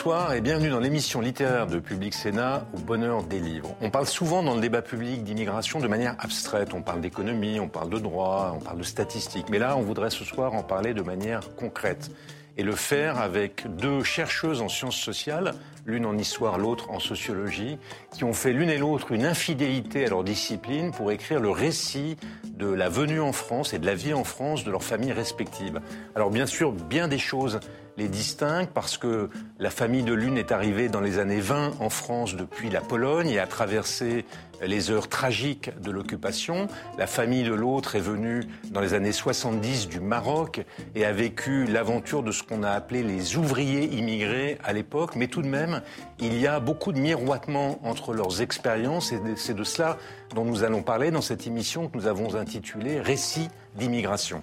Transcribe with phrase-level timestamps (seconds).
[0.00, 3.76] Bonsoir et bienvenue dans l'émission littéraire de Public Sénat au bonheur des livres.
[3.82, 6.72] On parle souvent dans le débat public d'immigration de manière abstraite.
[6.72, 9.50] On parle d'économie, on parle de droit, on parle de statistiques.
[9.50, 12.10] Mais là, on voudrait ce soir en parler de manière concrète
[12.56, 15.52] et le faire avec deux chercheuses en sciences sociales,
[15.84, 17.78] l'une en histoire, l'autre en sociologie,
[18.10, 22.16] qui ont fait l'une et l'autre une infidélité à leur discipline pour écrire le récit
[22.44, 25.80] de la venue en France et de la vie en France de leurs familles respectives.
[26.14, 27.60] Alors bien sûr, bien des choses
[27.96, 31.90] les distinguent parce que la famille de l'une est arrivée dans les années 20 en
[31.90, 34.24] France depuis la Pologne et a traversé
[34.62, 36.68] les heures tragiques de l'occupation.
[36.98, 41.64] La famille de l'autre est venue dans les années 70 du Maroc et a vécu
[41.64, 45.16] l'aventure de ce qu'on a appelé les ouvriers immigrés à l'époque.
[45.16, 45.82] Mais tout de même,
[46.18, 49.98] il y a beaucoup de miroitement entre leurs expériences et c'est de cela
[50.34, 54.42] dont nous allons parler dans cette émission que nous avons intitulée Récit d'immigration.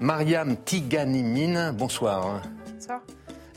[0.00, 2.42] Mariam Tiganimine, bonsoir.
[2.74, 3.00] Bonsoir.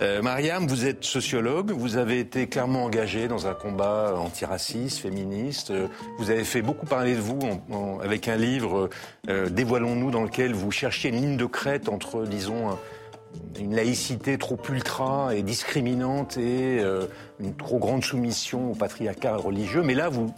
[0.02, 5.74] Euh, Mariam, vous êtes sociologue, vous avez été clairement engagée dans un combat antiraciste, féministe.
[6.18, 7.40] Vous avez fait beaucoup parler de vous
[8.02, 8.90] avec un livre,
[9.28, 12.78] euh, Dévoilons-nous, dans lequel vous cherchiez une ligne de crête entre, disons,
[13.60, 17.06] une laïcité trop ultra et discriminante et euh,
[17.42, 19.82] une trop grande soumission au patriarcat religieux.
[19.84, 20.34] Mais là, vous,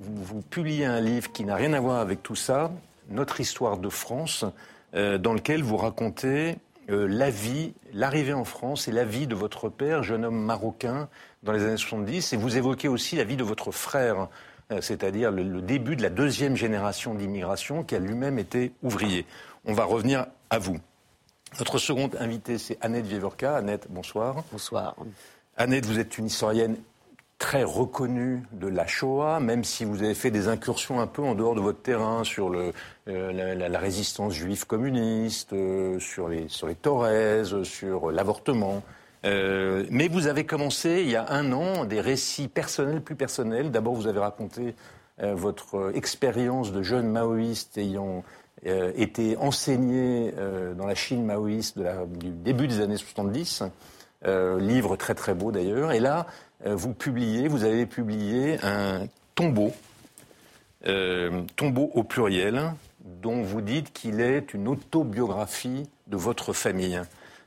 [0.00, 2.70] vous publiez un livre qui n'a rien à voir avec tout ça,
[3.10, 4.46] Notre histoire de France.
[4.94, 6.56] Euh, dans lequel vous racontez
[6.88, 11.08] euh, la vie, l'arrivée en France et la vie de votre père, jeune homme marocain,
[11.42, 12.32] dans les années 70.
[12.32, 14.28] Et vous évoquez aussi la vie de votre frère,
[14.70, 19.26] euh, c'est-à-dire le, début de la deuxième génération d'immigration qui a lui-même été ouvrier.
[19.64, 20.76] On va revenir à vous.
[21.58, 23.56] Notre seconde invitée, c'est Annette Vievorka.
[23.56, 24.44] Annette, bonsoir.
[24.52, 24.94] Bonsoir.
[25.56, 26.76] Annette, vous êtes une historienne
[27.38, 31.34] très reconnu de la Shoah, même si vous avez fait des incursions un peu en
[31.34, 32.72] dehors de votre terrain sur le,
[33.08, 38.82] euh, la, résistance juive communiste, euh, sur, les, sur les Torres, sur l'avortement.
[39.24, 43.70] Euh, mais vous avez commencé il y a un an des récits personnels, plus personnels.
[43.70, 44.74] D'abord, vous avez raconté
[45.22, 48.24] votre expérience de jeune maoïste ayant
[48.64, 50.34] été enseigné
[50.76, 53.62] dans la Chine maoïste de la, du début des années 70.
[54.58, 55.92] livre très très beau d'ailleurs.
[55.92, 59.72] Et là, euh, vous publiez, vous avez publié un tombeau,
[60.86, 67.00] euh, tombeau au pluriel, dont vous dites qu'il est une autobiographie de votre famille.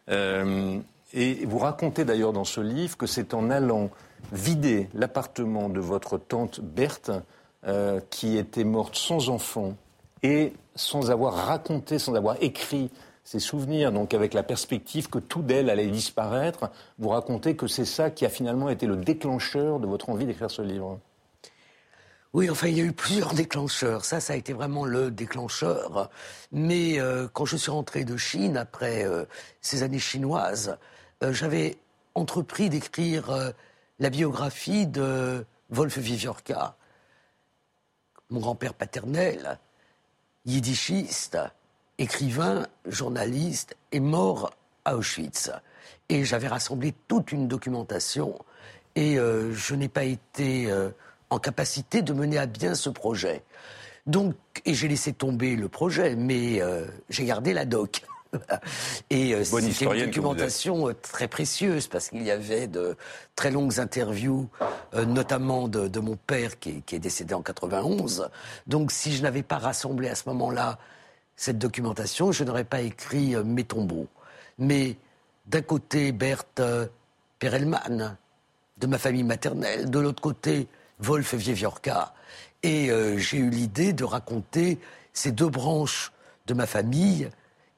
[0.09, 0.79] Euh,
[1.13, 3.90] et vous racontez d'ailleurs dans ce livre que c'est en allant
[4.31, 7.12] vider l'appartement de votre tante Berthe,
[8.09, 9.75] qui était morte sans enfant
[10.24, 12.89] et sans avoir raconté, sans avoir écrit
[13.27, 17.83] ses souvenirs, donc avec la perspective que tout d'elle allait disparaître, vous racontez que c'est
[17.83, 20.97] ça qui a finalement été le déclencheur de votre envie d'écrire ce livre.
[22.31, 24.05] Oui, enfin, il y a eu plusieurs déclencheurs.
[24.05, 26.09] Ça, ça a été vraiment le déclencheur.
[26.53, 29.25] Mais euh, quand je suis rentré de Chine, après euh,
[29.59, 30.77] ces années chinoises,
[31.21, 31.75] euh, j'avais
[32.15, 33.53] entrepris d'écrire
[33.99, 36.77] la biographie de Wolf Viviorka,
[38.29, 39.59] mon grand-père paternel,
[40.45, 41.38] yiddishiste,
[41.97, 44.51] écrivain, journaliste, est mort
[44.85, 45.51] à Auschwitz.
[46.09, 48.37] Et j'avais rassemblé toute une documentation
[48.95, 50.89] et euh, je n'ai pas été euh,
[51.29, 53.43] en capacité de mener à bien ce projet.
[54.05, 54.35] Donc,
[54.65, 58.01] et j'ai laissé tomber le projet, mais euh, j'ai gardé la doc.
[59.09, 62.97] et c'est une documentation très précieuse parce qu'il y avait de
[63.35, 64.49] très longues interviews,
[64.93, 68.29] notamment de, mon père qui qui est décédé en 91.
[68.67, 70.77] Donc, si je n'avais pas rassemblé à ce moment-là
[71.37, 74.07] cette documentation, je n'aurais pas écrit euh, Mes tombeaux.
[74.57, 74.97] Mais
[75.45, 76.87] d'un côté, Berthe euh,
[77.39, 78.17] Perelman,
[78.79, 80.67] de ma famille maternelle, de l'autre côté,
[80.99, 82.13] Wolf Vieviorka.
[82.63, 84.79] Et euh, j'ai eu l'idée de raconter
[85.13, 86.12] ces deux branches
[86.47, 87.29] de ma famille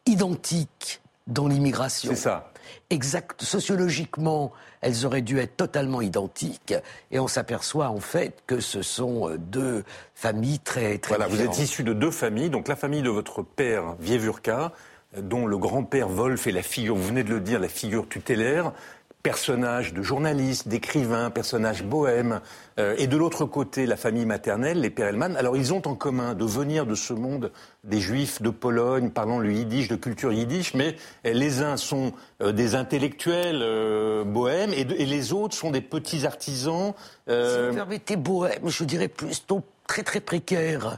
[0.05, 2.11] identiques dans l'immigration.
[2.11, 2.51] C'est ça.
[2.89, 3.41] Exact.
[3.43, 4.51] Sociologiquement,
[4.81, 6.73] elles auraient dû être totalement identiques.
[7.11, 9.83] Et on s'aperçoit en fait que ce sont euh, deux
[10.15, 12.49] familles très, très Voilà, vous êtes issu de deux familles.
[12.49, 14.71] Donc la famille de votre père, Vievurka,
[15.17, 18.73] dont le grand-père Wolf est la figure, vous venez de le dire, la figure tutélaire,
[19.21, 22.39] personnages de journalistes, d'écrivains, personnages bohèmes,
[22.79, 25.35] euh, et de l'autre côté, la famille maternelle, les Perelman.
[25.35, 27.51] Alors, ils ont en commun de venir de ce monde
[27.83, 30.95] des Juifs de Pologne, parlant le yiddish, de culture yiddish, mais
[31.25, 36.93] les uns sont euh, des intellectuels euh, bohèmes, et, les autres sont des petits artisans.
[37.27, 40.97] Si vous permettez bohème, je dirais plutôt très très précaire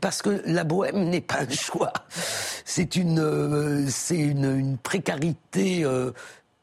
[0.00, 1.92] parce que la bohème n'est pas un choix.
[2.64, 5.84] C'est une, c'est une, précarité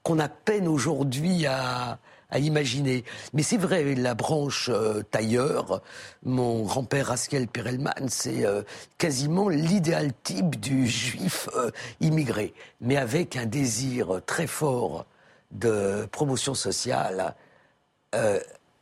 [0.09, 1.99] qu'on a peine aujourd'hui à,
[2.35, 3.03] imaginer.
[3.33, 5.83] Mais c'est vrai, la branche euh, tailleur,
[6.23, 8.63] mon grand-père Raskiel Perelman, c'est euh,
[8.97, 11.69] quasiment l'idéal type du juif euh,
[12.01, 15.05] immigré, mais avec un désir très fort
[15.51, 17.35] de promotion sociale.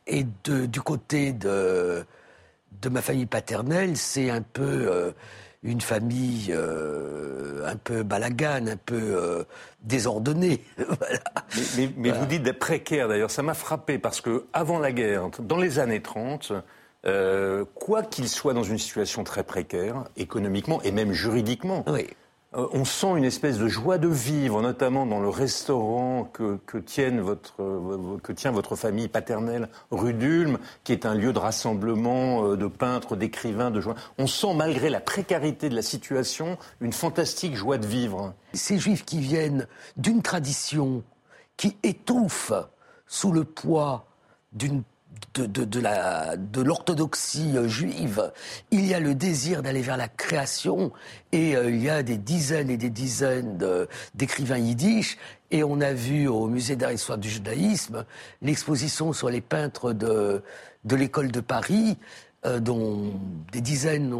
[0.06, 2.06] et du côté de
[2.90, 5.12] ma famille paternelle, c'est un peu
[5.62, 9.44] une famille euh, un peu balagane, un peu euh,
[9.82, 10.62] désordonnée.
[11.96, 15.56] Mais, vous dites des précaires d'ailleurs, ça m'a frappé parce que avant la guerre, dans
[15.56, 16.52] les années 30,
[17.06, 21.84] euh, quoi qu'il soit dans une situation très précaire, économiquement et même juridiquement,
[22.52, 28.52] on sent une espèce de joie de vivre, notamment dans le restaurant que, euh, tient
[28.52, 33.70] votre famille paternelle, rue d'Ulm, qui est un lieu de rassemblement euh, de peintres, d'écrivains,
[33.70, 33.96] de joie.
[34.16, 38.32] On sent, malgré la précarité de la situation, une fantastique joie de vivre.
[38.54, 39.66] Ces juifs qui viennent
[39.98, 41.02] d'une tradition
[41.58, 42.52] qui étouffe
[43.06, 44.06] sous le poids
[44.52, 44.84] d'une
[45.34, 48.32] de, de, l'orthodoxie euh, juive,
[48.70, 50.92] il y a le désir d'aller vers la création
[51.32, 53.58] et euh, il y a des dizaines et des dizaines
[54.14, 55.18] d'écrivains yiddish
[55.50, 58.04] et on a vu au musée d'art et histoire du judaïsme
[58.42, 60.42] l'exposition sur les peintres de,
[60.84, 61.98] de l'école de Paris
[62.46, 63.12] euh, dont
[63.52, 64.14] des dizaines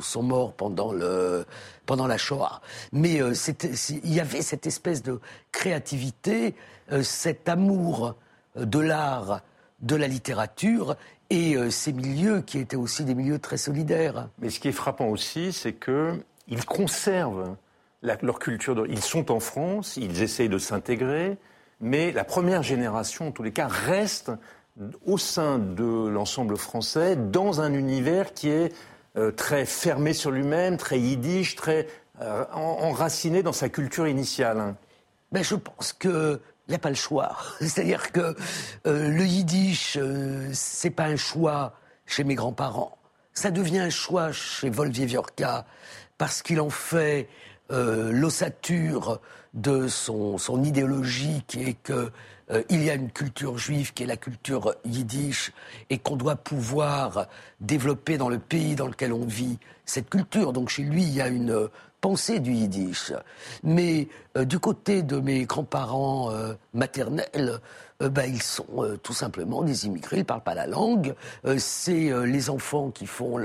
[0.00, 1.44] sont morts pendant, le,
[1.86, 2.60] pendant la Shoah.
[2.92, 5.20] Mais il y avait cette espèce de
[5.52, 6.54] créativité,
[7.02, 8.16] cet amour
[8.56, 9.42] de l'art
[9.80, 10.96] de la littérature
[11.30, 14.28] et euh, ces milieux qui étaient aussi des milieux très solidaires.
[14.40, 17.56] Mais ce qui est frappant aussi, c'est qu'ils conservent
[18.02, 18.86] leur culture.
[18.88, 21.38] Ils sont en France, ils essayent de s'intégrer,
[21.80, 24.32] mais la première génération, en tous les cas, reste
[25.06, 28.74] au sein de l'ensemble français dans un univers qui est
[29.16, 31.88] euh, très fermé sur lui-même, très yiddish, très
[32.20, 34.74] euh, enraciné dans sa culture initiale.
[35.32, 36.40] Mais je pense que
[36.70, 37.36] il n'y a pas le choix.
[37.60, 38.36] C'est-à-dire que
[38.86, 41.74] euh, le yiddish, euh, c'est pas un choix
[42.06, 42.96] chez mes grands-parents.
[43.34, 45.66] Ça devient un choix chez Volvieviorka
[46.16, 47.28] parce qu'il en fait
[47.72, 49.20] euh, l'ossature
[49.52, 52.12] de son, son, idéologie qui est que
[52.68, 55.52] il y a une culture juive qui est la culture yiddish
[55.88, 57.28] et qu'on doit pouvoir
[57.60, 60.52] développer dans le pays dans lequel on vit cette culture.
[60.52, 61.68] Donc chez lui, il y a une
[62.00, 63.12] pensée du yiddish.
[63.62, 67.60] Mais euh, du côté de mes grands-parents euh, maternels,
[68.02, 71.14] euh, bah, ils sont tout simplement des immigrés, ils ne parlent pas la langue.
[71.58, 73.36] c'est les enfants qui font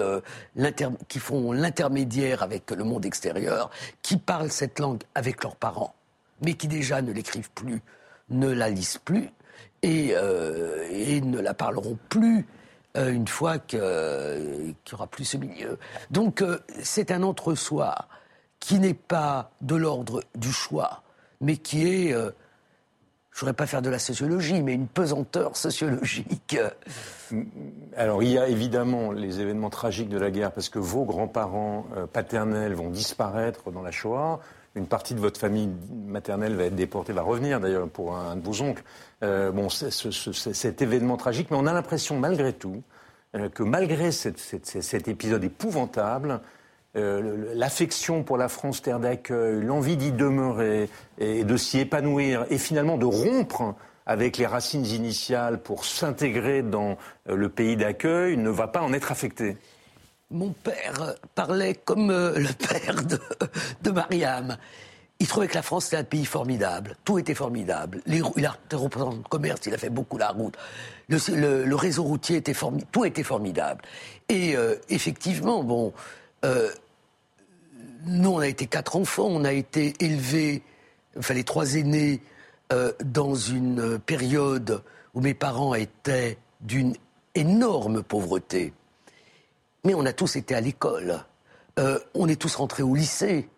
[1.52, 3.70] l'intermédiaire avec le monde extérieur,
[4.02, 5.94] qui parlent cette langue avec leurs parents,
[6.42, 7.82] mais qui déjà ne l'écrivent plus,
[8.30, 9.30] ne la lisent plus
[9.84, 12.48] et, et ne la parleront plus
[12.96, 15.78] une fois qu'il n'y aura plus ce milieu.
[16.12, 16.44] Donc
[16.82, 18.08] c'est un entre-soi
[18.66, 21.04] qui n'est pas de l'ordre du choix,
[21.40, 22.32] mais qui est, euh,
[23.30, 26.58] je ne voudrais pas faire de la sociologie, mais une pesanteur sociologique.
[27.96, 31.86] Alors il y a évidemment les événements tragiques de la guerre, parce que vos grands-parents
[31.96, 34.40] euh, paternels vont disparaître dans la Shoah.
[34.74, 35.70] Une partie de votre famille
[36.08, 38.84] maternelle va être déportée, va revenir d'ailleurs pour un, de vos oncles.
[39.22, 42.82] Euh, bon, cet événement tragique, mais on a l'impression malgré tout
[43.54, 46.40] que malgré cet épisode épouvantable,
[46.96, 52.58] euh, l'affection pour la France terre d'accueil, l'envie d'y demeurer et de s'y épanouir et
[52.58, 53.76] finalement de rompre
[54.06, 56.98] avec les racines initiales pour s'intégrer dans
[57.28, 59.58] euh, le pays d'accueil ne va pas en être affecté.
[60.32, 62.96] Mon père parlait comme euh, le père
[63.82, 64.58] de, Mariam.
[65.20, 66.96] Il trouvait que la France était un pays formidable.
[67.04, 68.02] Tout était formidable.
[68.06, 70.56] il a représentant de commerce, il a fait beaucoup la route.
[71.10, 72.90] Le, réseau routier était formidable.
[72.92, 73.82] Tout était formidable.
[74.28, 74.56] Et
[74.90, 75.94] effectivement, bon,
[78.06, 80.62] nous, on a été quatre enfants, on a été élevés,
[81.18, 82.22] enfin les trois aînés,
[82.74, 84.82] euh, dans une période
[85.14, 86.96] où mes parents étaient d'une
[87.36, 88.74] énorme pauvreté.
[89.84, 91.24] Mais on a tous été à l'école,
[91.80, 93.50] euh, on est tous rentrés au lycée,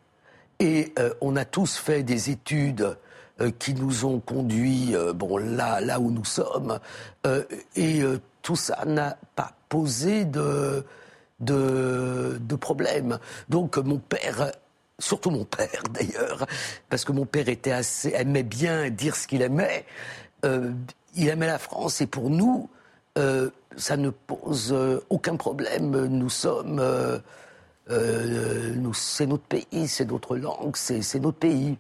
[0.60, 2.98] et euh, on a tous fait des études
[3.60, 6.80] qui nous ont conduits bon, là, là où nous sommes,
[7.76, 8.02] et
[8.42, 10.84] tout ça n'a pas posé de,
[11.40, 13.20] de, problèmes.
[13.50, 14.52] Donc mon père
[15.00, 16.48] surtout mon père d'ailleurs,
[16.90, 19.86] parce que mon père était assez, aimait bien dire ce qu'il aimait.
[20.46, 20.72] Euh,
[21.16, 22.70] il aimait la France et pour nous,
[23.18, 26.06] euh, ça ne pose euh, aucun problème.
[26.08, 26.82] Nous sommes,
[28.94, 31.78] c'est notre pays, c'est notre langue, c'est notre pays.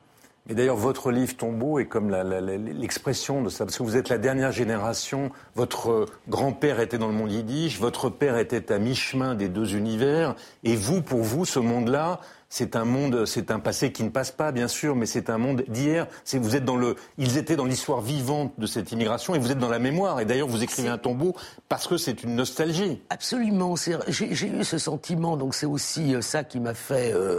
[0.50, 4.18] Et d'ailleurs, votre livre Tombeau est comme l'expression de ça, parce que vous êtes la
[4.18, 5.30] dernière génération.
[5.56, 10.36] Votre grand-père était dans le monde yiddish, votre père était à mi-chemin des deux univers,
[10.63, 14.32] et vous, pour vous, ce monde-là, c'est un monde, c'est un passé qui ne passe
[14.32, 16.08] pas, bien sûr, mais c'est un monde d'hier.
[16.34, 19.60] Vous êtes dans le, ils étaient dans l'histoire vivante de cette immigration et vous êtes
[19.60, 20.22] dans la mémoire.
[20.22, 21.36] Et d'ailleurs, vous écrivez un tombeau
[21.68, 23.01] parce que c'est une nostalgie.
[23.10, 23.75] Absolument.
[24.08, 27.38] J'ai eu ce sentiment, donc c'est aussi euh, ça qui m'a fait euh,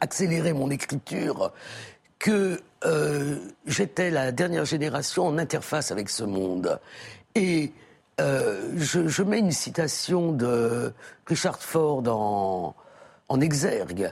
[0.00, 1.50] accélérer mon écriture
[2.24, 6.80] que euh, j'étais la dernière génération en interface avec ce monde.
[7.34, 7.70] Et
[8.18, 10.94] euh, je, mets une citation de
[11.26, 12.74] Richard Ford
[13.28, 14.10] en, exergue,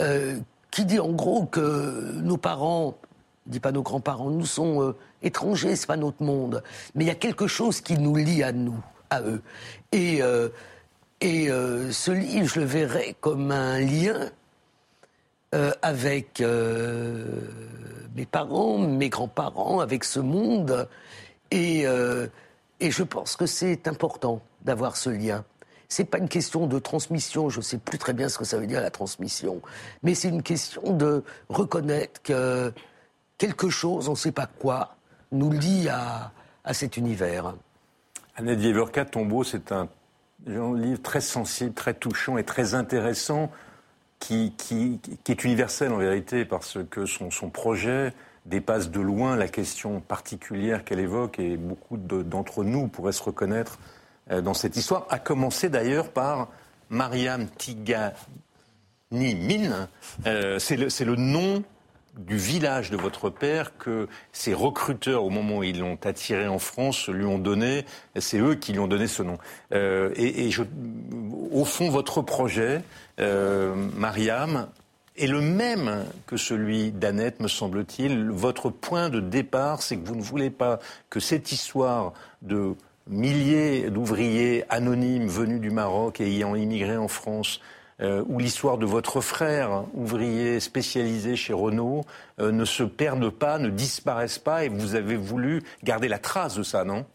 [0.00, 0.40] euh,
[0.72, 2.98] qui dit en gros que nos parents,
[3.46, 4.92] dit pas nos grands-parents, nous sont
[5.22, 6.64] étrangers, c'est pas notre monde,
[6.96, 9.40] mais il y a quelque chose qui nous lie à nous, à eux.
[9.92, 10.20] Et,
[11.20, 11.48] et
[11.92, 14.32] ce livre, je le verrais comme un lien
[15.54, 17.26] euh, avec euh,
[18.16, 20.88] mes parents, mes grands-parents, avec ce monde.
[21.50, 22.26] Et, euh,
[22.80, 25.44] et je pense que c'est important d'avoir ce lien.
[25.88, 28.66] C'est pas une question de transmission, je sais plus très bien ce que ça veut
[28.66, 29.60] dire la transmission,
[30.02, 32.72] mais c'est une question de reconnaître que
[33.36, 34.96] quelque chose, on ne sait pas quoi,
[35.32, 36.32] nous lie à,
[36.64, 37.54] à cet univers.
[38.36, 39.86] Annette Vieverka, Tombeau, c'est un
[40.46, 43.50] livre très sensible, très touchant et très intéressant
[44.22, 48.12] qui, est universel en vérité parce que son, projet
[48.46, 53.78] dépasse de loin la question particulière qu'elle évoque et beaucoup d'entre nous pourraient se reconnaître
[54.30, 56.48] euh, dans cette histoire, à commencer d'ailleurs par
[56.88, 58.12] Mariam Tigani
[59.10, 59.88] Min.
[60.26, 61.64] Euh, c'est le, nom
[62.18, 66.58] du village de votre père que ces recruteurs, au moment où ils l'ont attiré en
[66.58, 67.84] France, lui ont donné.
[68.18, 69.38] C'est eux qui lui ont donné ce nom.
[69.72, 70.50] Euh, et,
[71.50, 72.82] au fond, votre projet,
[73.18, 74.68] euh, Mariam,
[75.16, 78.30] est le même que celui d'Annette, me semble-t-il.
[78.30, 82.74] Votre point de départ, c'est que vous ne voulez pas que cette histoire de
[83.08, 87.60] milliers d'ouvriers anonymes venus du Maroc et ayant immigré en France,
[88.02, 92.02] euh, ou l'histoire de votre frère, ouvrier spécialisé chez Renault,
[92.40, 96.56] euh, ne se perde pas, ne disparaisse pas, et vous avez voulu garder la trace
[96.56, 97.06] de ça, non?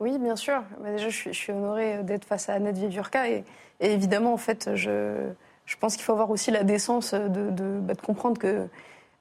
[0.00, 0.62] Oui, bien sûr.
[0.82, 3.44] Bah, déjà, je suis, honorée d'être face à Annette Viviurka, et
[3.80, 5.30] évidemment, en fait, je,
[5.66, 8.68] je pense qu'il faut avoir aussi la décence de, bah, comprendre que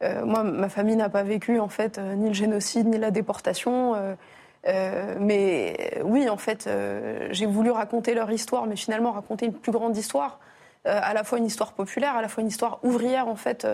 [0.03, 3.11] euh, moi, ma famille n'a pas vécu en fait euh, ni le génocide ni la
[3.11, 3.95] déportation.
[4.67, 6.67] Euh, mais oui, en fait,
[7.29, 10.39] j'ai voulu raconter leur histoire, mais finalement raconter une plus grande histoire,
[10.85, 13.67] à la fois une histoire populaire, à la fois une histoire ouvrière en fait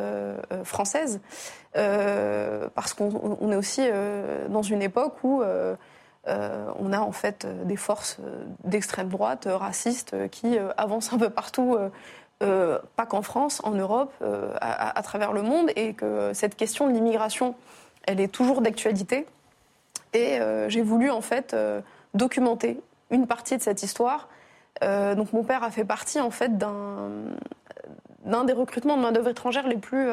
[0.64, 1.20] française,
[1.74, 3.88] parce qu'on est aussi
[4.50, 5.44] dans une époque où
[6.28, 11.18] euh, on a en fait euh, des forces euh, d'extrême droite racistes qui avancent un
[11.18, 11.78] peu partout,
[12.40, 14.14] pas qu'en France, en Europe,
[14.60, 17.56] à, travers le monde, et que cette question de l'immigration,
[18.08, 19.28] elle est toujours d'actualité.
[20.14, 21.56] Et j'ai voulu en fait
[22.16, 24.28] documenter une partie de cette histoire.
[24.82, 29.68] Donc mon père a fait partie en fait d'un des recrutements de main d'œuvre étrangère
[29.68, 30.08] les plus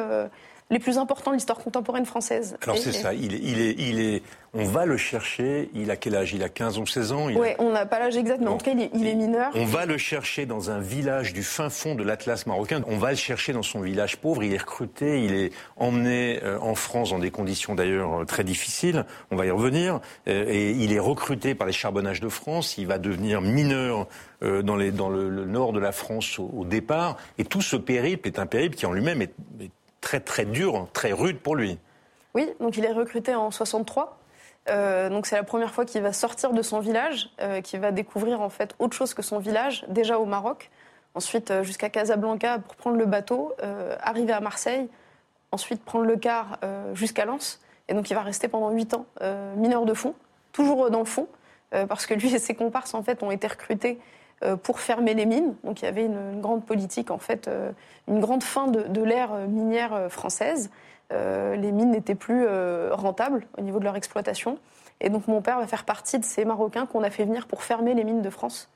[0.69, 2.57] les plus importants de l'histoire contemporaine française.
[2.61, 4.21] Alors c'est ça, il est, il est,
[4.53, 5.69] on va le chercher.
[5.73, 6.33] Il a quel âge?
[6.33, 7.25] Il a 15 ou 16 ans?
[7.27, 9.51] Oui, on n'a pas l'âge exact, mais en tout cas, il est, mineur.
[9.55, 12.81] On va le chercher dans un village du fin fond de l'Atlas marocain.
[12.87, 14.43] On va le chercher dans son village pauvre.
[14.43, 18.43] Il est recruté, il est emmené euh, en France dans des conditions d'ailleurs euh, très
[18.43, 19.05] difficiles.
[19.31, 19.99] On va y revenir.
[20.27, 22.77] Euh, et il est recruté par les charbonnages de France.
[22.77, 24.07] Il va devenir mineur
[24.41, 27.17] dans, les, dans le, nord de la France au, départ.
[27.37, 30.87] Et tout ce périple est un périple qui en lui-même est, est très très dur,
[30.93, 31.77] très rude pour lui.
[32.33, 34.19] Oui, donc il est recruté en 63.
[34.69, 37.91] Euh, donc c'est la première fois qu'il va sortir de son village, euh, qu'il va
[37.91, 40.69] découvrir en fait autre chose que son village, déjà au Maroc,
[41.15, 43.53] ensuite euh, jusqu'à Casablanca pour prendre le bateau,
[44.01, 44.87] arriver à Marseille,
[45.51, 46.59] ensuite prendre le car
[46.93, 47.61] jusqu'à Lens.
[47.87, 49.05] Et donc il va rester pendant 8 ans
[49.55, 50.13] mineur de fond,
[50.51, 51.27] toujours dans le fond,
[51.71, 53.99] parce que lui et ses comparses en fait ont été recrutés
[54.63, 55.55] pour fermer les mines.
[55.63, 57.49] Donc il y avait une, grande politique en fait,
[58.07, 60.69] une grande fin de, de l'ère minière française.
[61.11, 64.59] Euh, les mines n'étaient plus euh, rentables au niveau de leur exploitation.
[65.01, 67.63] Et donc mon père va faire partie de ces Marocains qu'on a fait venir pour
[67.63, 68.69] fermer les mines de France.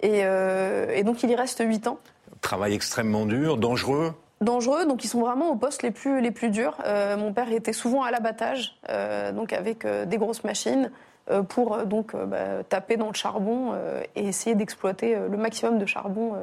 [0.00, 1.98] Et, euh, donc il y reste 8 ans.
[2.40, 6.50] Travail extrêmement dur, dangereux dangereux, donc ils sont vraiment aux postes les plus, les plus
[6.50, 6.78] durs.
[7.18, 8.78] mon père était souvent à l'abattage,
[9.34, 10.92] donc avec des grosses machines,
[11.48, 13.74] pour donc bah, taper dans le charbon
[14.16, 16.34] et essayer d'exploiter le maximum de charbon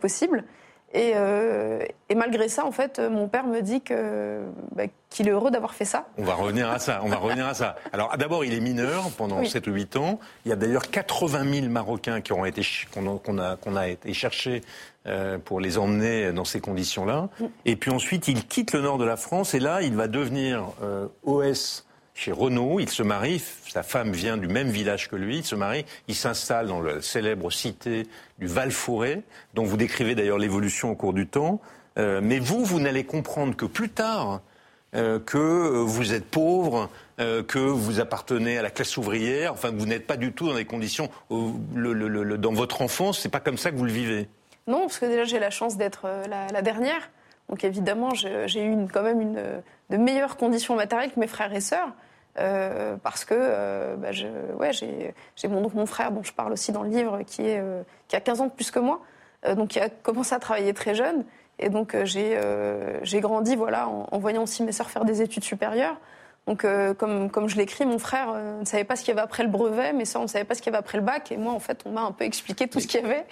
[0.00, 0.44] possible.
[0.92, 4.44] Et, euh, et, malgré ça, en fait, mon père me dit que
[4.74, 6.06] bah, qu'il est heureux d'avoir fait ça.
[6.16, 7.00] On va revenir à ça.
[7.02, 7.76] On va revenir à ça.
[7.92, 10.20] Alors d'abord, il est mineur pendant 7 ou 8 ans.
[10.44, 12.62] Il y a d'ailleurs 80 000 Marocains qui ont été
[12.94, 14.62] qu'on a, qu'on a été cherchés
[15.06, 17.28] euh, pour les emmener dans ces conditions-là.
[17.40, 17.44] Mm.
[17.64, 20.64] Et puis ensuite, il quitte le nord de la France et là, il va devenir
[20.82, 21.85] euh, OS
[22.16, 22.80] chez Renault.
[22.80, 25.38] Il se marie, sa femme vient du même village que lui.
[25.38, 28.08] Il se marie, il s'installe dans la célèbre cité
[28.38, 29.22] du Val-Forêt,
[29.54, 31.60] dont vous décrivez d'ailleurs l'évolution au cours du temps.
[31.98, 34.40] Euh, mais vous, vous n'allez comprendre que plus tard
[34.94, 39.76] euh, que vous êtes pauvre, euh, que vous appartenez à la classe ouvrière, enfin que
[39.76, 41.10] vous n'êtes pas du tout dans des conditions.
[41.30, 44.28] dans votre enfance, c'est pas comme ça que vous le vivez.
[44.66, 47.10] Non, parce que déjà j'ai la chance d'être la, dernière.
[47.48, 49.42] Donc évidemment, j'ai eu quand même une,
[49.90, 51.92] de meilleures conditions matérielles que mes frères et sœurs.
[52.38, 57.22] Euh, parce que euh, bah, j'ai mon, frère dont je parle aussi dans le livre
[57.26, 59.00] qui, est, euh, a 15 ans de plus que moi,
[59.54, 61.24] donc qui a commencé à travailler très jeune.
[61.58, 62.38] Et donc j'ai
[63.20, 65.96] grandi voilà, en, voyant aussi mes sœurs faire des études supérieures.
[66.46, 66.64] Donc,
[66.98, 69.48] comme, comme je l'écris, mon frère ne savait pas ce qu'il y avait après le
[69.48, 71.32] brevet, mes sœurs ne savaient pas ce qu'il y avait après le bac.
[71.32, 73.24] Et moi, en fait, on m'a un peu expliqué tout ce qu'il y avait.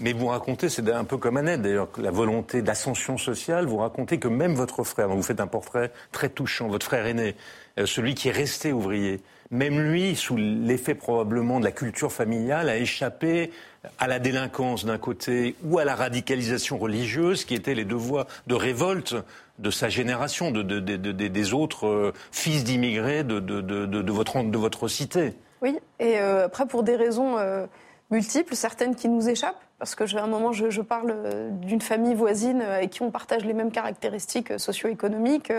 [0.00, 3.64] Mais vous racontez, c'est un peu comme Annette d'ailleurs, la volonté d'ascension sociale.
[3.64, 7.34] Vous racontez que même votre frère, vous faites un portrait très touchant, votre frère aîné,
[7.78, 12.68] euh, celui qui est resté ouvrier, même lui, sous l'effet probablement de la culture familiale,
[12.68, 13.50] a échappé
[13.98, 18.26] à la délinquance d'un côté ou à la radicalisation religieuse, qui étaient les deux voies
[18.46, 19.16] de révolte
[19.60, 25.34] de sa génération, de, des autres euh, fils d'immigrés de, votre, de votre cité.
[25.62, 27.36] Oui, et euh, après, pour des raisons
[28.10, 32.60] multiples, certaines qui nous échappent, parce que un moment, je, parle euh, d'une famille voisine
[32.60, 35.52] euh, avec qui on partage les mêmes caractéristiques euh, socio-économiques,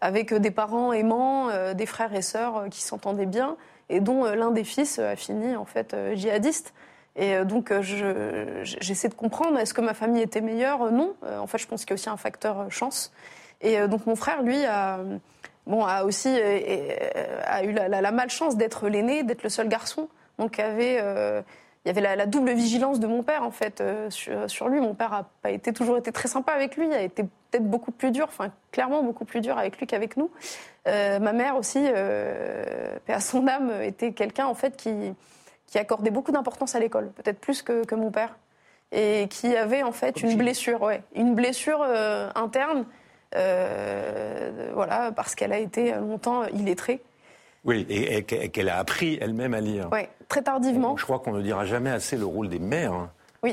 [0.00, 3.56] avec des parents aimants, des frères et sœurs qui s'entendaient bien,
[3.90, 6.72] et dont l'un des fils a fini en fait djihadiste.
[7.16, 7.72] Et donc,
[8.62, 10.92] j'essaie de comprendre, est-ce que ma famille était meilleure?
[10.92, 11.14] Non.
[11.22, 13.12] En fait, je pense qu'il y a aussi un facteur chance.
[13.60, 15.00] Et donc, mon frère, lui, a,
[15.66, 20.08] bon, a aussi a eu la, la malchance d'être l'aîné, d'être le seul garçon.
[20.38, 21.02] Donc, avait
[21.84, 24.80] il y avait la, double vigilance de mon père en fait euh, sur, lui.
[24.80, 27.92] Mon père a pas été toujours été très sympa avec lui, a été peut-être beaucoup
[27.92, 30.30] plus dur, enfin clairement beaucoup plus dur avec lui qu'avec nous.
[30.86, 34.92] Euh, ma mère aussi, euh, à son âme, était quelqu'un en fait qui,
[35.66, 38.36] qui accordait beaucoup d'importance à l'école, peut-être plus que, que, mon père,
[38.92, 41.82] et qui avait en fait une blessure, ouais, une blessure
[42.34, 42.84] interne,
[43.32, 47.02] voilà, parce qu'elle a été longtemps illettrée.
[47.64, 49.88] Oui, et, qu'elle a appris elle-même à lire.
[49.92, 50.96] Oui, très tardivement.
[50.96, 53.10] je crois qu'on ne dira jamais assez le rôle des mères hein,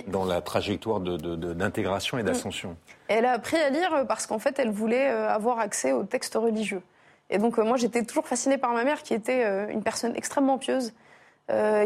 [0.07, 2.25] dans la trajectoire d'intégration et mm.
[2.25, 2.77] d'ascension.
[3.07, 6.35] Elle a appris à lire parce qu'en fait, elle voulait euh, avoir accès aux textes
[6.35, 6.81] religieux.
[7.29, 10.15] Et donc, euh, moi, j'étais toujours fascinée par ma mère, qui était euh, une personne
[10.15, 10.93] extrêmement pieuse,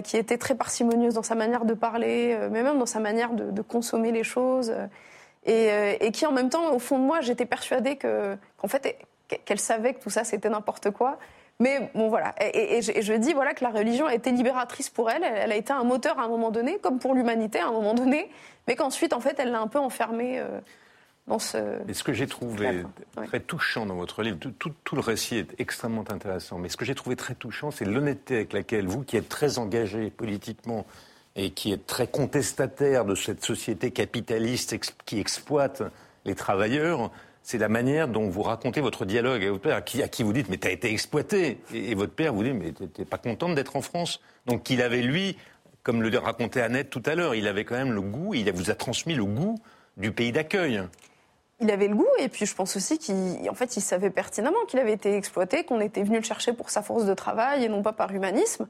[0.05, 3.61] qui était très parcimonieuse dans sa manière de parler, mais même dans sa manière de,
[3.61, 4.73] consommer les choses.
[5.51, 8.97] Et, qui, en même temps, au fond de moi, j'étais persuadée qu'en fait,
[9.45, 11.17] qu'elle savait que tout ça, c'était n'importe quoi
[11.61, 12.33] mais bon, voilà.
[12.39, 15.23] Et, je, dis voilà que la religion a été libératrice pour elle.
[15.23, 17.93] Elle, a été un moteur à un moment donné, comme pour l'humanité à un moment
[17.93, 18.31] donné,
[18.67, 20.39] mais qu'ensuite, en fait, elle l'a un peu enfermée.
[20.39, 20.59] Euh,
[21.27, 21.57] dans ce...
[21.87, 22.83] Et ce que j'ai trouvé
[23.27, 26.85] très touchant dans votre livre, tout, tout, le récit est extrêmement intéressant, mais ce que
[26.85, 30.87] j'ai trouvé très touchant, c'est l'honnêteté avec laquelle vous, qui êtes très engagé politiquement
[31.35, 35.83] et qui êtes très contestataire de cette société capitaliste qui exploite
[36.25, 37.11] les travailleurs,
[37.43, 40.49] c'est la manière dont vous racontez votre dialogue avec votre père, à qui, vous dites
[40.49, 43.81] mais t'as été exploité, et, votre père vous dit mais t'es pas contente d'être en
[43.81, 44.19] France.
[44.45, 45.37] Donc qu'il avait lui,
[45.83, 48.69] comme le racontait Annette tout à l'heure, il avait quand même le goût, il vous
[48.69, 49.55] a transmis le goût
[49.97, 50.83] du pays d'accueil.
[51.61, 54.79] Il avait le goût, et puis je pense aussi qu'il fait, il savait pertinemment qu'il
[54.79, 57.81] avait été exploité, qu'on était venu le chercher pour sa force de travail et non
[57.81, 58.67] pas par humanisme.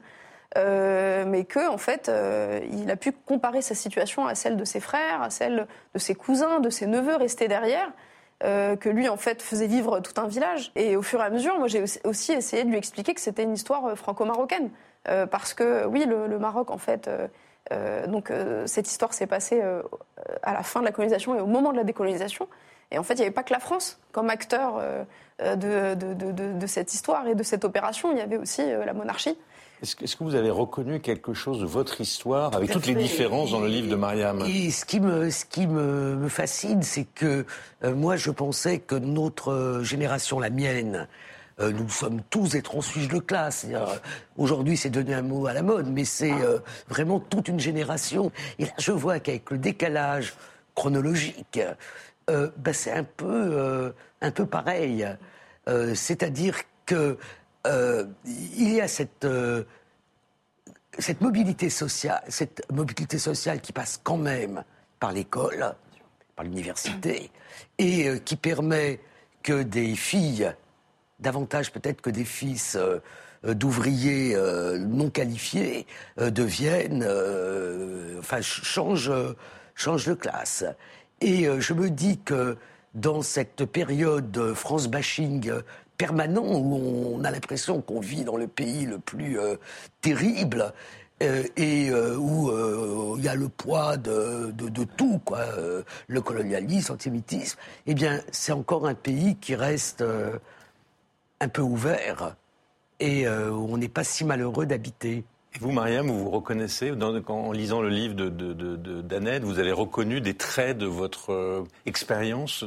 [0.56, 4.64] Euh, mais que en fait, euh, il a pu comparer sa situation à celle de
[4.64, 7.90] ses frères, à celle de ses cousins, de ses neveux restés derrière,
[8.42, 10.72] euh, que lui, en fait, faisait vivre tout un village.
[10.74, 13.44] Et au fur et à mesure, moi, j'ai aussi essayé de lui expliquer que c'était
[13.44, 14.70] une histoire franco-marocaine.
[15.30, 17.08] Parce que, oui, le, Maroc, en fait,
[18.06, 18.30] donc
[18.66, 19.62] cette histoire s'est passée
[20.42, 22.48] à la fin de la colonisation et au moment de la décolonisation.
[22.90, 24.78] Et en fait, il n'y avait pas que la France comme acteur
[25.42, 29.38] de, cette histoire et de cette opération, il y avait aussi la monarchie.
[29.82, 33.60] Est-ce que, vous avez reconnu quelque chose de votre histoire, avec toutes les différences dans
[33.60, 34.44] le livre de Mariam?
[34.46, 37.46] Et Ce qui me, ce qui me, fascine, c'est que
[37.82, 41.08] euh, moi, je pensais que notre génération, la mienne,
[41.60, 43.66] euh, nous sommes tous des transfuges de classe.
[44.36, 48.32] Aujourd'hui, c'est devenu un mot à la mode, mais c'est euh, vraiment toute une génération.
[48.58, 50.34] Et là, je vois qu'avec le décalage
[50.74, 51.58] chronologique,
[52.28, 55.04] bah, c'est un peu, un peu pareil.
[55.94, 56.54] C'est-à-dire
[56.86, 57.18] que
[57.66, 59.64] euh, il y a cette, euh,
[60.98, 64.64] cette mobilité sociale, cette mobilité sociale qui passe quand même
[64.98, 65.74] par l'école,
[66.36, 67.30] par l'université,
[67.78, 69.00] et euh, qui permet
[69.42, 70.52] que des filles,
[71.18, 72.78] davantage peut-être que des fils
[73.42, 74.36] d'ouvriers
[74.78, 75.86] non qualifiés,
[76.18, 77.06] deviennent,
[78.18, 79.12] enfin, changent,
[79.74, 80.64] changent de classe.
[81.22, 82.58] Et je me dis que
[82.94, 85.50] dans cette période France bashing
[86.00, 89.38] permanent où on a l'impression qu'on vit dans le pays le plus
[90.00, 90.72] terrible,
[91.22, 95.44] euh, et euh, où euh, il y a le poids de, de, tout, quoi,
[96.06, 100.02] le colonialisme, l'antisémitisme, eh bien, c'est encore un pays qui reste
[101.40, 102.36] un peu ouvert
[103.00, 105.24] et où on n'est pas si malheureux d'habiter.
[105.54, 110.20] Et vous, Mariam, vous vous reconnaissez, en lisant le livre d'Annette, de, vous avez reconnu
[110.20, 112.64] des traits de votre expérience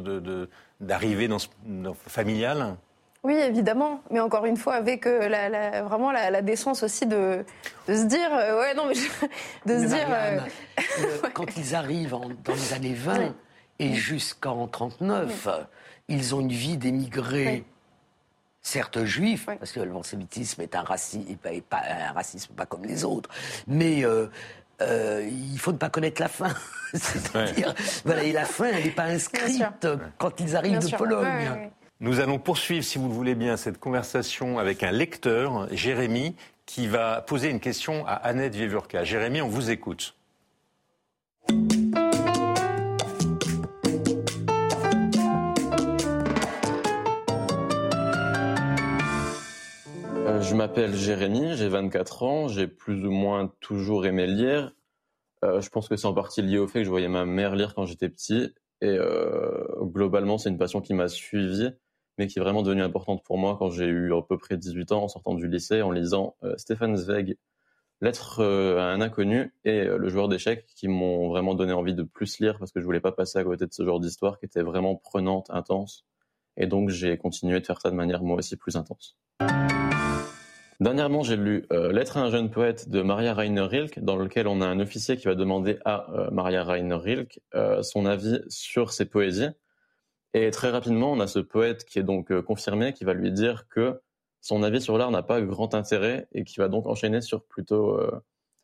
[0.80, 2.76] d'arrivée dans, dans, familiale?
[3.24, 7.46] Oui, évidemment, mais encore une fois, avec euh, la, vraiment la, décence aussi de,
[7.88, 8.96] de se dire, euh, ouais, non, mais
[9.66, 10.08] de se dire.
[10.10, 10.40] Euh,
[11.34, 13.34] quand ils arrivent dans les années 20
[13.80, 15.48] et jusqu'en 39,
[16.10, 17.64] ils ont une vie d'émigrés.
[18.66, 21.36] Certes juifs, parce que l'antisémitisme est un racisme,
[21.70, 23.30] pas, un racisme pas comme les autres,
[23.68, 24.06] mais
[24.80, 26.54] il faut ne pas connaître la fin.
[26.94, 27.74] C'est-à-dire,
[28.06, 31.72] voilà, et la fin, elle n'est pas inscrite quand ils arrivent de Pologne.
[32.04, 36.36] Nous allons poursuivre, si vous le voulez bien, cette conversation avec un lecteur, Jérémy,
[36.66, 39.06] qui va poser une question à Annette Vievurka.
[39.06, 40.14] Jérémy, on vous écoute.
[50.18, 54.76] Euh, je m'appelle Jérémy, j'ai 24 ans, j'ai plus ou moins toujours aimé lire.
[55.46, 57.56] Euh, je pense que c'est en partie lié au fait que je voyais ma mère
[57.56, 58.54] lire quand j'étais petit.
[58.82, 61.72] Et euh, globalement, c'est une passion qui m'a suivi
[62.18, 64.92] mais qui est vraiment devenue importante pour moi quand j'ai eu à peu près 18
[64.92, 67.38] ans en sortant du lycée en lisant euh, Stéphane Zweig,
[68.02, 71.94] Lettre euh, à un inconnu et euh, le joueur d'échecs qui m'ont vraiment donné envie
[71.94, 74.40] de plus lire parce que je voulais pas passer à côté de ce genre d'histoire
[74.40, 76.06] qui était vraiment prenante, intense.
[76.58, 79.18] Et donc j'ai continué de faire ça de manière moi aussi plus intense.
[80.80, 84.60] Dernièrement, j'ai lu Lettre à un jeune poète de Maria Rainer Rilke, dans lequel on
[84.60, 87.40] a un officier qui va demander à Maria Rainer Rilke
[87.82, 89.50] son avis sur ses poésies.
[90.34, 93.32] Et très rapidement, on a ce poète qui est donc euh, confirmé, qui va lui
[93.32, 94.02] dire que
[94.42, 97.92] son avis sur l'art n'a pas grand intérêt et qui va donc enchaîner sur plutôt
[97.92, 98.12] euh,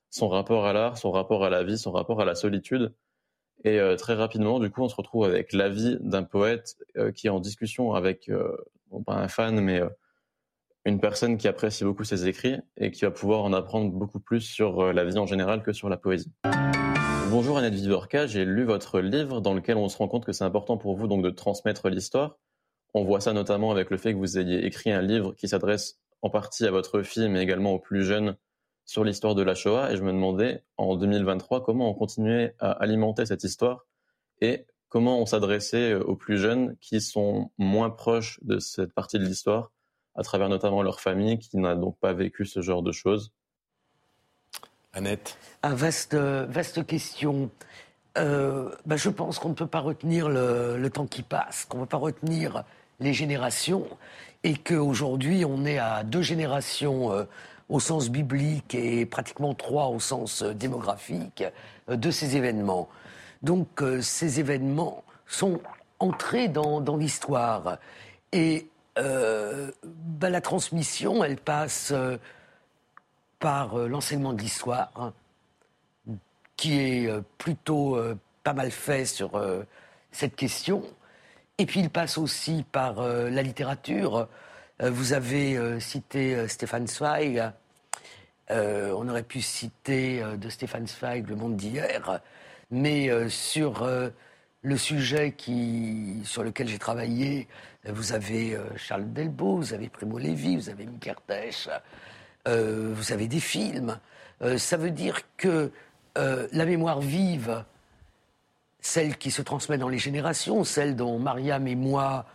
[0.09, 2.93] son rapport à l'art, son rapport à la vie, son rapport à la solitude.
[3.63, 6.77] Et euh, très rapidement, du coup, on se retrouve avec l'avis d'un poète
[7.13, 8.31] qui est en discussion avec,
[9.05, 9.81] pas un fan, mais
[10.85, 14.41] une personne qui apprécie beaucoup ses écrits et qui va pouvoir en apprendre beaucoup plus
[14.41, 16.31] sur la vie en général que sur la poésie.
[17.31, 20.43] Bonjour Annette Vivorka, j'ai lu votre livre dans lequel on se rend compte que c'est
[20.43, 22.39] important pour vous donc de transmettre l'histoire.
[22.95, 25.99] On voit ça notamment avec le fait que vous ayez écrit un livre qui s'adresse
[26.23, 28.35] en partie à votre fille mais également aux plus jeunes
[28.83, 32.71] sur l'histoire de la Shoah et je me demandais en 2023 comment on continuait à
[32.71, 33.85] alimenter cette histoire
[34.41, 39.25] et comment on s'adressait aux plus jeunes qui sont moins proches de cette partie de
[39.25, 39.71] l'histoire
[40.15, 43.31] à travers notamment leur famille qui n'a donc pas vécu ce genre de choses.
[44.93, 47.49] Annette ah, vaste, vaste question.
[48.17, 51.83] Euh, bah, je pense qu'on ne peut pas retenir le, temps qui passe, qu'on ne
[51.83, 52.63] peut pas retenir
[52.99, 53.85] les générations,
[54.43, 57.23] et qu'aujourd'hui, on est à deux générations euh,
[57.69, 61.43] au sens biblique et pratiquement trois au sens euh, démographique
[61.87, 62.89] de ces événements.
[63.41, 65.61] Donc, ces événements sont
[65.99, 67.77] entrés dans, l'histoire.
[68.33, 71.93] Et bah, la transmission, elle passe
[73.39, 75.13] par euh, l'enseignement de l'histoire, hein,
[76.55, 79.41] qui est euh, plutôt euh, pas mal fait sur
[80.11, 80.83] cette question.
[81.57, 84.27] Et puis il passe aussi par la littérature.
[84.79, 87.51] vous avez cité Stéphane Zweig.
[88.49, 92.21] on aurait pu citer de Stéphane Zweig Le Monde d'hier.
[92.71, 93.85] Mais sur
[94.61, 97.49] le sujet qui, sur lequel j'ai travaillé,
[97.83, 101.69] vous avez Charles Delbo, vous avez Primo Levi, vous avez Mikertech,
[102.47, 103.99] euh, vous avez des films.
[104.41, 105.71] Euh, ça veut dire que
[106.17, 107.63] euh, la mémoire vive,
[108.81, 112.25] celle qui se transmet dans les générations, celle dont Mariam et moi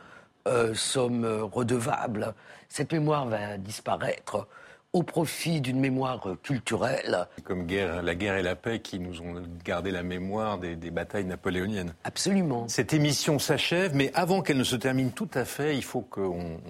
[0.74, 2.34] sommes redevables,
[2.68, 4.46] cette mémoire va disparaître
[4.94, 7.26] au profit d'une mémoire culturelle.
[7.42, 11.24] Comme guerre, la guerre et la paix qui nous ont gardé la mémoire des, batailles
[11.24, 11.94] napoléoniennes.
[12.04, 12.68] Absolument.
[12.68, 16.60] Cette émission s'achève, mais avant qu'elle ne se termine tout à fait, il faut qu'on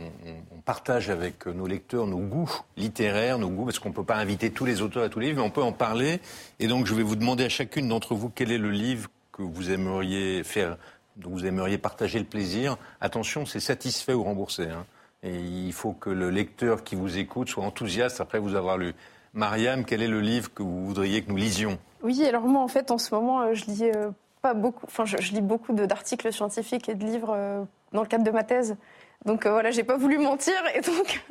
[0.65, 4.51] partage avec nos lecteurs nos goûts littéraires, nos goûts, parce qu'on ne peut pas inviter
[4.51, 6.21] tous les auteurs à tous les livres, mais on peut en parler.
[6.61, 9.43] Et donc je vais vous demander à chacune d'entre vous quel est le livre que
[9.43, 10.79] vous aimeriez faire,
[11.17, 12.79] dont vous aimeriez partager le plaisir.
[13.03, 14.63] Attention, c'est satisfait ou remboursé.
[14.63, 14.87] Hein.
[15.25, 18.95] Et il faut que le lecteur qui vous écoute soit enthousiaste après vous avoir lu.
[19.33, 21.79] Mariam, quel est le livre que vous voudriez que nous lisions?
[22.03, 24.11] Oui, alors moi, en fait, en ce moment, euh, je lis euh,
[24.43, 24.85] pas beaucoup.
[24.87, 28.77] Enfin, je, lis beaucoup d'articles scientifiques et de livres dans le cadre de ma thèse.
[29.25, 31.25] Donc voilà, j'ai pas voulu mentir et donc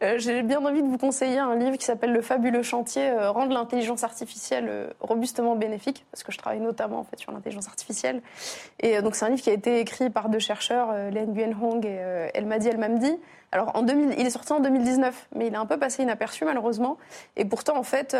[0.16, 4.02] j'ai bien envie de vous conseiller un livre qui s'appelle Le fabuleux chantier rendre l'intelligence
[4.02, 8.22] artificielle robustement bénéfique parce que je travaille notamment en fait sur l'intelligence artificielle
[8.80, 11.84] et donc c'est un livre qui a été écrit par deux chercheurs, Len Nguyen Hong
[11.84, 13.14] et Elmadi El Mamdi.
[13.52, 16.46] Alors en 2000, il est sorti en 2019, mais il est un peu passé inaperçu
[16.46, 16.96] malheureusement
[17.36, 18.16] et pourtant en fait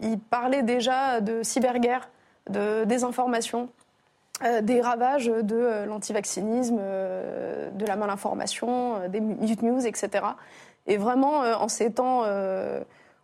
[0.00, 2.10] il parlait déjà de cyberguerre,
[2.50, 3.68] de désinformation
[4.42, 10.24] euh, des ravages de euh, l'antivaccinisme, euh, de la malinformation, des mute news, etc.
[10.86, 12.22] Et vraiment, en ces temps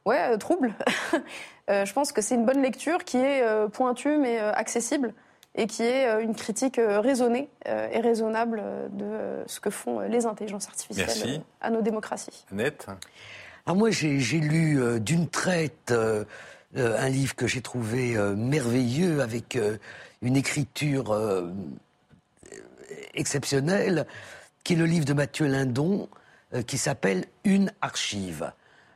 [0.05, 0.75] ouais, troubles,
[1.69, 5.15] je pense que c'est une bonne lecture qui est pointue mais accessible
[5.55, 11.43] et qui est une critique raisonnée et raisonnable de ce que font les intelligences artificielles
[11.61, 12.45] à nos démocraties.
[12.51, 12.89] Annette?
[13.65, 15.95] Alors moi, j'ai lu d'une traite
[16.75, 19.59] un livre que j'ai trouvé merveilleux avec
[20.23, 21.53] une écriture euh,
[23.15, 24.07] exceptionnelle,
[24.65, 26.09] qui est le livre de Mathieu Lindon,
[26.55, 28.53] euh, qui s'appelle Une archive.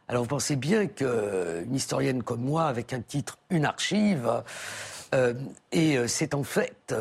[0.08, 4.30] Alors vous pensez bien qu'une historienne comme moi, avec un titre Une archive,
[5.14, 5.34] euh,
[5.72, 6.94] et c'est en fait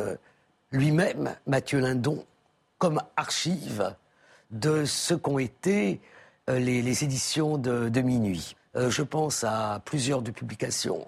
[0.71, 2.25] lui-même, Mathieu Lindon,
[2.79, 3.93] comme archive
[4.49, 6.01] de ce qu'ont été
[6.47, 8.55] les, éditions de Minuit.
[8.75, 11.07] Je pense à plusieurs de publications.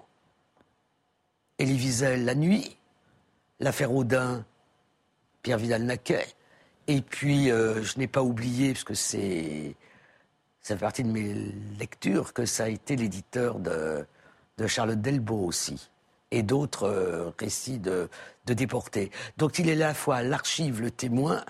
[1.58, 2.76] Elie Wiesel, La Nuit,
[3.60, 4.44] l'affaire Audin,
[5.42, 6.26] Pierre Vidal-Naquet.
[6.86, 9.74] Et puis, euh, je n'ai pas oublié, parce que c'est,
[10.62, 11.34] ça fait partie de mes
[11.78, 14.06] lectures, que ça a été l'éditeur de,
[14.56, 15.90] de Charlotte Delbo aussi,
[16.30, 18.08] et d'autres euh, récits de,
[18.46, 19.10] déportés.
[19.36, 21.44] Donc il est à la fois l'archive, le témoin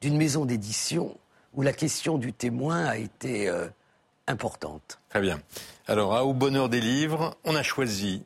[0.00, 1.16] d'une maison d'édition
[1.54, 3.68] où la question du témoin a été euh,
[4.26, 5.00] importante.
[5.08, 5.40] Très bien.
[5.86, 8.24] Alors, Au bonheur des livres, on a choisi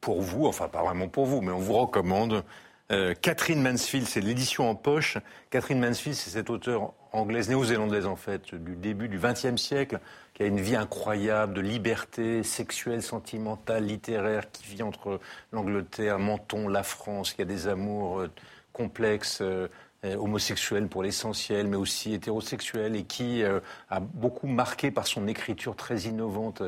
[0.00, 2.44] pour vous, enfin pas vraiment pour vous, mais on vous recommande
[2.92, 5.18] euh, Catherine Mansfield, c'est l'édition en poche.
[5.50, 9.98] Catherine Mansfield, c'est cette auteure anglaise, néo-zélandaise en fait, du début du XXe siècle,
[10.34, 15.18] qui a une vie incroyable de liberté sexuelle, sentimentale, littéraire, qui vit entre
[15.50, 18.30] l'Angleterre, Menton, la France, qui a des amours euh,
[18.72, 19.40] complexes.
[19.40, 19.68] Euh,
[20.14, 23.42] homosexuels pour l'essentiel, mais aussi hétérosexuels, et qui
[23.90, 26.62] a beaucoup marqué par son écriture très innovante.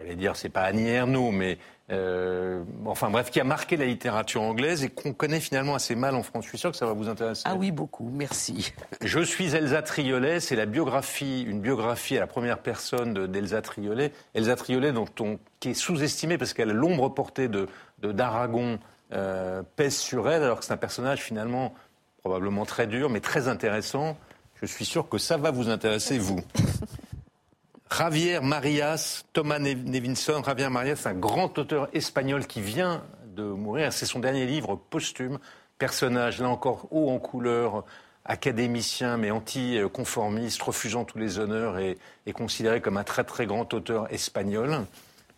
[0.00, 1.58] J'allais dire, c'est pas Annie Ernaux, mais
[1.92, 6.14] euh, enfin bref, qui a marqué la littérature anglaise et qu'on connaît finalement assez mal
[6.14, 6.44] en France.
[6.44, 7.42] Je suis sûr que ça va vous intéresser.
[7.44, 8.72] Ah oui, beaucoup, merci.
[9.02, 14.12] Je suis Elsa Triolet, c'est la biographie, une biographie à la première personne d'Elsa Triolet.
[14.34, 17.68] Elsa Triolet, dont on, qui est sous-estimée parce qu'elle a l'ombre portée de
[18.02, 18.78] d'Aragon
[19.12, 21.74] euh, pèse sur elle, alors que c'est un personnage finalement
[22.20, 24.16] probablement très dur, mais très intéressant.
[24.60, 26.40] Je suis sûr que ça va vous intéresser, vous.
[27.96, 30.42] Javier Marias, Thomas Nevinson.
[30.44, 33.02] Javier Marias, un grand auteur espagnol qui vient
[33.34, 33.92] de mourir.
[33.92, 35.38] C'est son dernier livre posthume.
[35.78, 37.84] Personnage, là encore, haut en couleur,
[38.24, 41.98] académicien mais anti-conformiste, refusant tous les honneurs et,
[42.32, 44.86] considéré comme un très très grand auteur espagnol.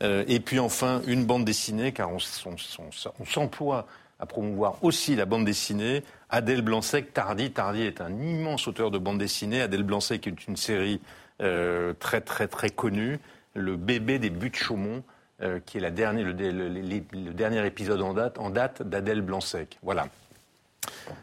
[0.03, 3.87] Euh, et puis enfin, une bande dessinée, car on, s'emploie
[4.23, 6.05] à promouvoir aussi la bande dessinée.
[6.31, 7.51] Adèle Blanc-Sec, Tardy.
[7.51, 9.61] Tardy est un immense auteur de bande dessinée.
[9.61, 11.01] Adèle Blanc-Sec est une série
[11.43, 13.19] euh, très très très connu,
[13.55, 15.03] le bébé des buts Chaumont,
[15.43, 19.81] euh, qui est la dernière, le, dernier épisode en date, date d'Adèle Blanc-Sec.
[19.83, 20.07] Voilà.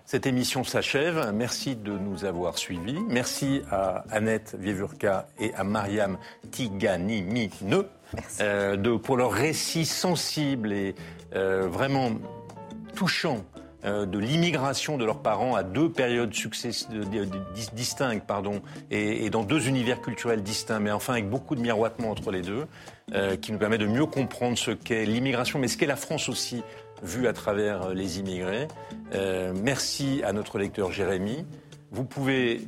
[0.06, 1.32] Cette émission s'achève.
[1.34, 3.00] Merci de nous avoir suivis.
[3.08, 6.18] Merci à Annette Vievurka et à Mariam
[6.52, 7.50] Tiganimine
[8.42, 10.96] euh, pour leur récit sensible et
[11.36, 12.12] euh, vraiment
[13.00, 13.46] touchant
[13.86, 16.34] euh, de l'immigration de leurs parents à deux périodes
[17.74, 22.30] distinctes pardon, et, dans deux univers culturels distincts, mais enfin avec beaucoup de miroitement entre
[22.30, 22.66] les deux,
[23.14, 26.28] euh, qui nous permet de mieux comprendre ce qu'est l'immigration, mais ce qu'est la France
[26.28, 26.62] aussi,
[27.02, 28.68] vue à travers euh, les immigrés.
[29.56, 31.46] merci à notre lecteur Jérémy.
[31.92, 32.68] Vous pouvez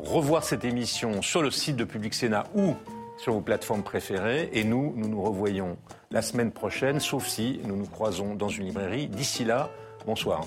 [0.00, 2.76] revoir cette émission sur le site de Public Sénat ou
[3.22, 4.50] sur vos plateformes préférées.
[4.52, 5.78] Et nous, nous nous revoyons
[6.10, 9.08] la semaine prochaine, sauf si nous nous croisons dans une librairie.
[9.08, 9.70] D'ici là,
[10.04, 10.44] Bonsoir.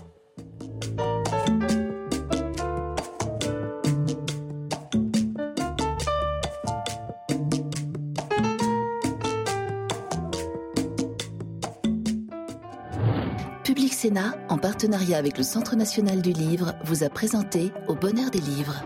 [13.63, 18.29] Public Sénat, en partenariat avec le Centre national du livre, vous a présenté Au bonheur
[18.29, 18.83] des livres.